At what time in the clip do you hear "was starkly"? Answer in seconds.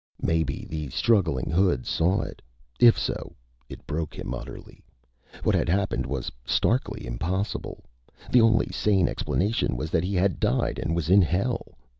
6.07-7.05